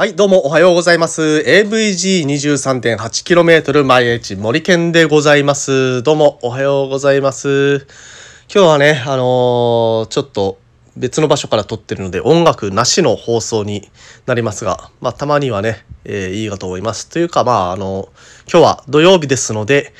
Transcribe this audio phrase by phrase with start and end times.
[0.00, 1.42] はい、どうもおはようございます。
[1.44, 6.04] AVG23.8km 毎日森健でございます。
[6.04, 7.78] どうもおはようございます。
[8.48, 10.60] 今日はね、あのーちょっと
[10.96, 13.90] 別の場所から撮ってるので音楽なしの放送に
[14.26, 17.08] なりますが、まあたまにはね、えーいいかと思います。
[17.08, 18.08] というか、まああの
[18.48, 19.92] 今日は土曜日ですので、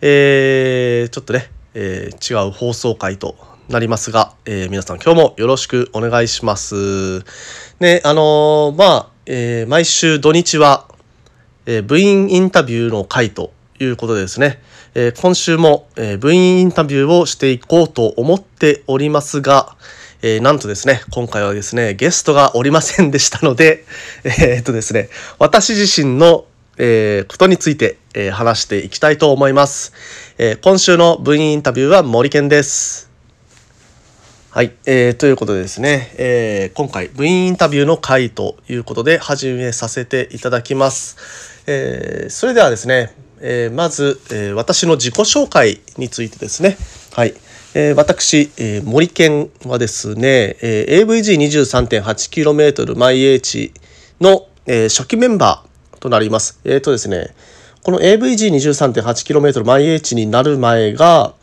[0.00, 3.36] えーちょっとね、えー違う放送回と
[3.68, 7.20] なりますが、えー皆さん今日もよろしくお願いします。
[7.78, 10.86] ね、あのーまあ、えー毎週土日は、
[11.66, 14.60] えー部員インタビューの回ということでですね、
[14.94, 19.76] えー今週も、え部員インタビューをしていこうと思っておりますが、
[20.20, 23.84] えなんとですね、今回はですね、ゲストがおりませんでしたので、
[24.40, 26.44] えっとですね、私自身の、
[26.76, 29.92] えことについて、え話していきたいと思います。
[30.36, 33.13] え今週の部員インタビューは森健です。
[34.54, 41.64] はい、えーということでですね、えー今回部員インタビューの回ということで始めさせていただきます。
[41.66, 46.76] えーそれではですね、えーまず、えー私の自己紹介についてですね。
[47.14, 47.34] はい。
[47.74, 53.72] えー私、えー森健はですね、えー AVG23.8km 毎 H
[54.20, 56.60] の、えー初期メンバーとなります。
[56.62, 57.34] えっ、とですね、
[57.82, 61.34] この AVG23.8km 毎 H になる前が、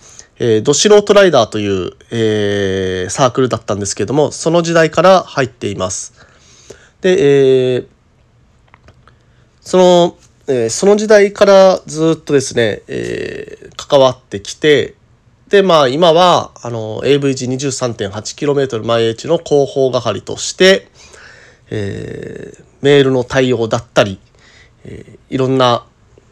[0.44, 6.14] えー、ど素人ライダーという、えーサークルだったんですけども、その時代から入っています。
[7.02, 7.88] で、えー
[9.62, 14.96] その、えーその時代からずっとですね、えー関わってきて、
[15.50, 20.88] で、まあ今は、あの、AVG23.8km 毎 H の広報係として、
[21.70, 24.18] えーメールの対応だったり、
[24.86, 25.86] えーいろんな、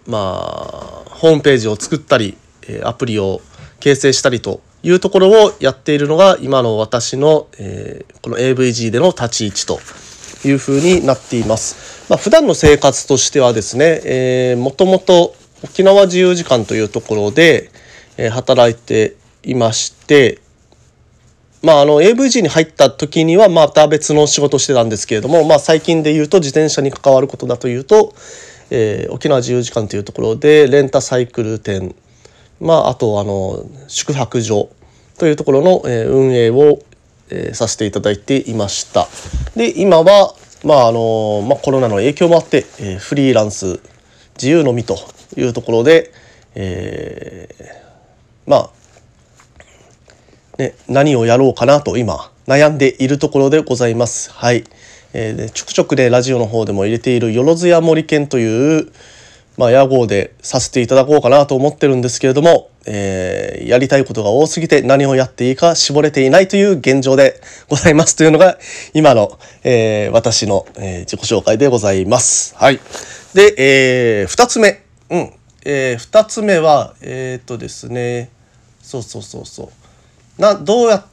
[0.08, 3.42] まあ、ホームページを作ったり、えーアプリを
[3.80, 9.80] 形成したりというところをやっているのが今の私の、えーこの AVG での立ち位置と
[10.46, 12.06] いうふうになっています。
[12.10, 17.72] まあ、普段の生活としてはですね、えー、もともと沖縄自由時間というところで、
[18.18, 20.40] えー働いていまして、
[21.62, 28.14] まあ、あの AVG に入った時にはまた別の仕事をしてたんですけれども、まあ、最近で言うと自転車に関わることだというと、
[28.70, 31.96] えー沖縄自由時間というところでレンタサイクル店、
[32.60, 34.70] まあ、あとあの宿泊所
[35.18, 36.80] というところの、え運営を、
[37.32, 39.08] えさせていただいていました。
[39.56, 40.34] で今は、
[40.64, 43.80] まああのまあ、コロナの影響もあって、えフリーランス
[44.36, 44.98] 自由のみと
[45.38, 46.12] いうところで、
[46.56, 48.70] えーまあ
[50.58, 54.32] ね、何をやろうかなと今悩んでいるところでございます。
[54.32, 54.64] はい。
[55.14, 58.92] えーちょくちょくねラジオの方でも入れているよろずや森健という、
[59.60, 68.58] まあ、屋号でさせていただこうかなと思ってるんですけれども、えーやりたいことが多すぎて何をやっていいか絞れていないという現状でございますというのが
[68.94, 72.56] 今の、えー私の、えー自己紹介でございます。
[72.56, 72.80] はい。
[73.34, 74.82] で、えー、2つ目。
[75.10, 75.34] うん。
[75.66, 78.30] えー、2つ目は、えーっとですね、
[78.82, 79.72] そうそうそうそ
[80.38, 80.42] う。
[80.42, 81.06] な、どうや、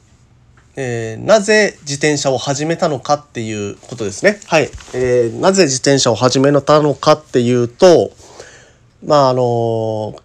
[0.77, 4.39] えーなぜ自転車を始めたのかっていうことですね。
[4.45, 4.69] はい。
[4.93, 8.11] えーなぜ自転車を始めたのかっていうと、
[9.05, 10.15] まああの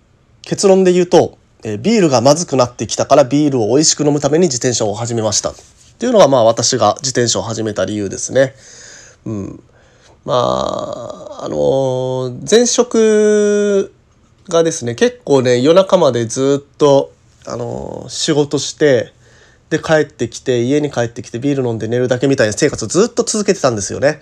[0.43, 5.51] 結論で言うと、えービールがまずくなってきたからビールを美味しく飲むために自転車を始めました。
[5.51, 5.55] っ
[5.99, 8.55] ていうのがまあ私が自転車を始めた理由ですね。
[9.25, 9.63] うん。
[10.25, 13.93] まあ、あの前職
[14.49, 17.13] がですね、結構ね、夜中までずっと、
[17.45, 19.13] あの仕事して、
[19.73, 24.21] で帰ってきて家に帰ってきてビール飲んで寝るだけみたいな生活をずっと続けてたんですよね。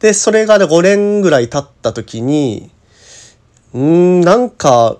[0.00, 2.70] でそれがね5年ぐらい経った時に
[3.74, 4.98] うーんなんか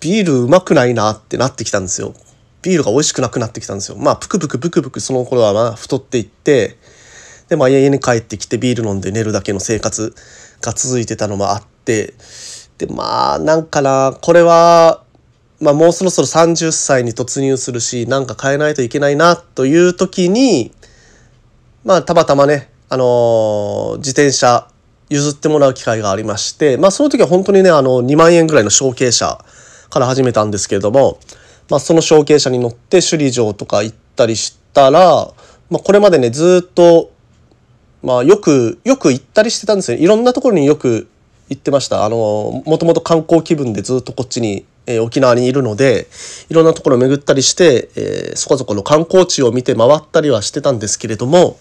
[0.00, 2.14] ビールうまくないなってなってきたんですよ。
[2.62, 3.96] ビールが美味しくなくなってきたんですよ。
[3.98, 6.76] まあぷくぷくぷくぷくその頃はまあ太っていって
[7.48, 10.14] でまあ家に帰ってきてビール飲んで寝るだけの生活
[10.60, 12.14] が続いてたのもあって
[12.78, 15.02] でまあなんかなこれは
[15.60, 20.72] まあもうそろそろ30歳に突入するしなんか変えないといけないなという時に
[21.84, 24.68] まあたまたまねあのー自転車
[25.12, 29.44] 譲ってもらう機会がありましてまあその時は本当にねあの2万円ぐらいの小径車
[29.90, 31.18] から始めたんですけれども、
[31.68, 35.32] まあ、その小径車に乗って首里城とか行ったりしたら、
[35.70, 37.12] まあ、これまでねずっと
[38.02, 41.08] まあよくよく行ったりしてたんですよいろんなところによく
[41.50, 42.04] 行ってました。
[42.04, 46.08] あのもともと観光気分でずっとこっちに、えー沖縄にいるので
[46.48, 51.58] いろんなところを巡ったりして、えーそこそこの観光地を見て回ったりはしてたんですけれども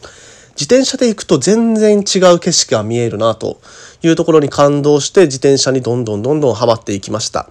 [0.52, 3.60] 自転車で行くと全然違う景色が見えるなと
[4.04, 7.50] いうところに感動して自転車にどんどんどんどんハマっていきました。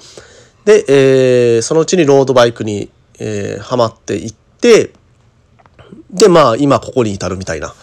[0.64, 4.92] で、えーそのうちにロードバイクに、えーハマっていって
[6.10, 7.74] でまあ今ここに至るみたいな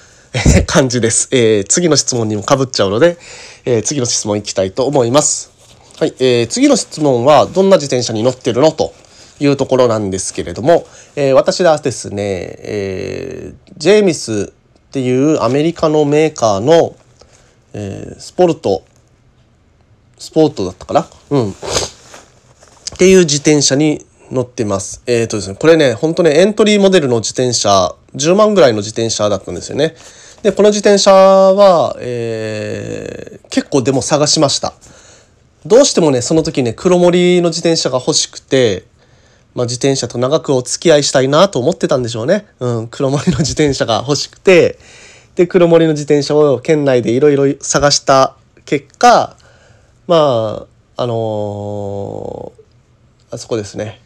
[0.65, 1.29] 感じです。
[1.31, 3.17] えー、次の質問にもかぶっちゃうので、
[3.65, 5.51] えー、次の質問いきたいと思います。
[5.99, 8.93] はい、えー、次の質問は、どんな自転車に乗ってるのと
[9.39, 10.85] いうところなんですけれども、
[11.15, 14.53] えー、私はですね、えー、ジェーミス
[14.87, 16.95] っていうアメリカのメーカーの、
[17.73, 18.83] えー、スポルト、
[20.17, 21.07] スポートだったかな？
[21.29, 21.51] うん。
[21.51, 21.53] っ
[22.97, 25.03] ていう自転車に乗ってます。
[25.05, 29.95] えっ、ー、とですね、これね、ほんとね、エントリーモデルの自転車、10万ぐらいの自転車だったんですよね。
[30.41, 34.73] で、この自転車は、えー、結構でも探しました。
[35.65, 38.85] どうしてもね、その時ね、黒森の自転車が欲しくて、
[39.57, 42.45] まあ、自転車と長くお付き合いしたいなと思ってたんでしょうね。
[42.59, 44.77] うん、黒森の自転車が欲しくて、
[45.33, 49.35] で、黒森の自転車を県内でいろいろ探した結果、
[50.05, 53.99] まあ、あのー、あそこですね。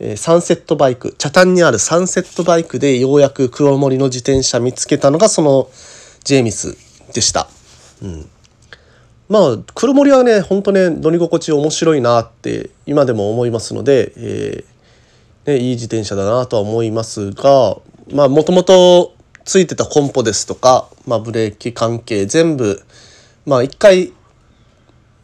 [0.00, 5.68] えー、サンセットバイク、茶炭にあるサンセットバイクでようやく黒森の自転車見つけたのがその
[6.24, 6.78] ジェーミス
[7.12, 7.46] でした。
[8.02, 8.30] うん。
[9.28, 14.77] まあ黒森はねほんとね乗り心地面白いなって今でも思いますので、えー、
[15.48, 17.78] ね、いい自転車だなとは思いますが
[18.12, 19.14] まあもともと
[19.46, 22.82] ついてたコンポですとか、まあ、ブレーキ関係全部
[23.46, 24.12] まあ一回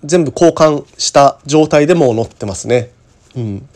[0.03, 2.91] 全部交換した状態でも乗ってますね。
[3.37, 3.69] うん。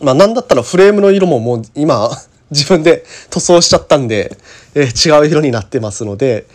[0.00, 2.10] まあなんだったらフレームの色ももう今
[2.50, 4.36] 自分で塗装しちゃったんで、
[4.74, 6.46] えー、違う色になってますので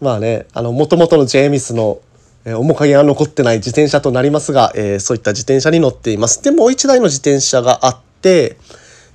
[0.00, 1.98] まあねあの元々のジェーミスの
[2.44, 6.42] え面影が残ってない自転車となりますが、えー、そういった自転車に乗っています。
[6.42, 8.56] でもう一台の自転車があって、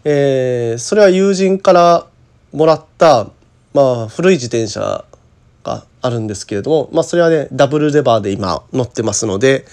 [0.03, 2.07] えー、それは友人から
[2.51, 3.27] もらった、
[3.73, 5.05] まあ、古い自転車
[5.63, 9.65] があるんですけれども、まあ、それはねダブルレバーで今乗ってますので、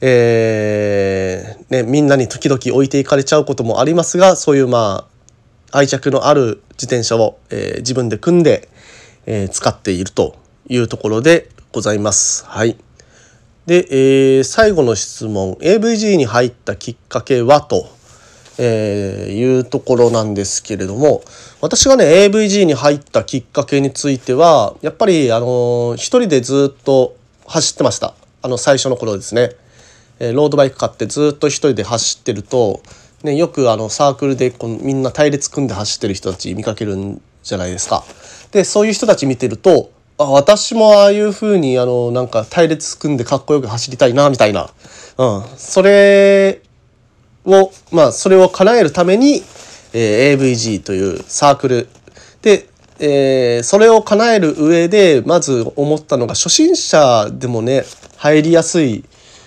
[0.00, 5.14] えーね、みんなに時々置いていかれちゃうこともありますがそういうまあ
[5.78, 8.68] 愛着のある自転車を、えー、自分で組んで、
[9.26, 10.36] え、使っていると
[10.68, 12.44] いうところでございます。
[12.46, 12.76] はい。
[13.66, 17.88] で、え、最後の質問 AVG に入ったきっかけはと、
[18.58, 21.22] えー、いうところなんですけれども
[21.60, 27.16] 私がね AVG に入ったきっかけについてはやっぱりあのー、一人でずっと
[27.46, 28.14] 走ってました。
[28.42, 29.52] あの最初の頃ですね、
[30.18, 32.82] えー、ロードバイク買ってずっと一人で走ってると、
[33.22, 38.04] ね、よくあのサークルでこのみんな隊列組んで走ってる人たち見かけるんじゃないですか。
[38.52, 44.70] でそういう人たち見てるとあ私もああいう風にあのなんか隊列組んでかっこよく走りたいなみたいな、
[45.18, 46.60] うん、それ
[47.44, 49.42] をまあそれを叶えるために、
[49.92, 51.88] えー、AVG というサークル
[52.42, 52.68] で、
[52.98, 57.84] えー、それを叶える上でまず思ったのが初心者でもね
[58.16, 59.04] 入りやすい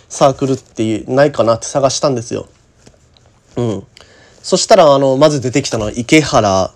[0.10, 2.48] サークルってないかなって探したんですよ。
[3.58, 3.84] うん、
[4.42, 6.72] そしたらあのまず出てきたのは池原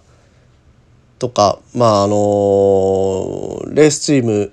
[1.19, 4.51] とか、まああのレースチーム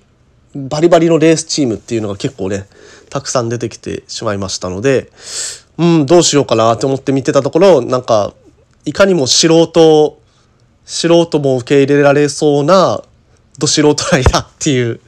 [0.55, 2.67] バリバリのレースチームっていうのが結構ね
[3.11, 5.11] たくさん出てきてしまいましたので
[5.79, 8.35] うんどうしようかなと思って見てたところなんか
[8.85, 10.21] いかにも素人
[10.85, 13.03] 素人も受け入れられそうな
[13.59, 15.01] ど素人ライダーっていう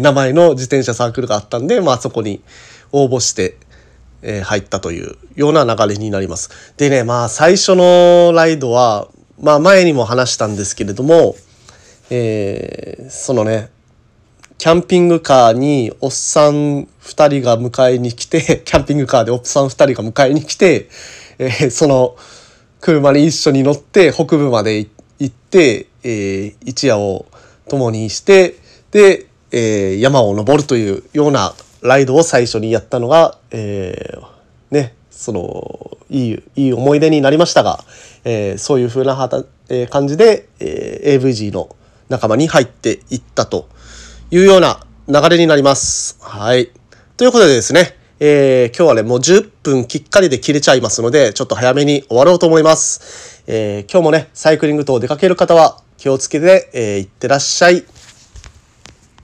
[0.00, 2.42] 名前の自転車サークルがあったんで、まあそこに
[2.92, 3.56] 応募して、
[4.26, 6.50] え入ったというような流れになります。
[6.78, 9.08] でね、まあ最初のライドは、
[9.38, 11.36] まあ前にも話したんですけれども、
[12.08, 13.68] えー、そのね、
[14.58, 20.88] キャンピングカーにおっさん2人が迎えに来て、 キャンピングカーでおっさん2人が迎えに来て、
[21.38, 22.16] えー、その
[22.80, 24.88] 車に一緒に乗って北部まで行
[25.26, 27.26] って、えー、一夜を
[27.68, 28.56] 共にして、
[28.90, 37.84] で、えー、山を登るというようなライドを最初にやったのが、えー、ね、その、いい、いい思い出になりましたが、
[38.24, 41.74] え、そういう風なはた、え、感じで、え、AVG の
[42.08, 43.68] 仲間に入っていったと。
[44.34, 46.18] いうような流れになります。
[46.20, 46.72] はい。
[47.16, 53.44] ということでですね、えー、今日はね、もう10分きっかりで切れちゃいますので、ちょっと早めに終わろうと思います。
[53.46, 57.84] えー、今日もね、サイクリング等出かける方は気をつけて、えー、いってらっしゃい。